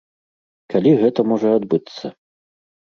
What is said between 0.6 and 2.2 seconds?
Калі гэта можа адбыцца?